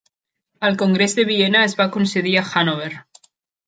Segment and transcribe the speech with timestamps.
[0.69, 2.93] El Congrés de Viena es va concedir a Hannover.